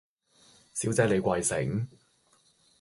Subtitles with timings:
[0.73, 1.87] 小姐你貴姓